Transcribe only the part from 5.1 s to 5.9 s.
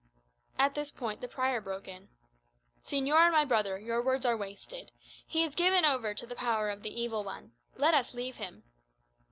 He is given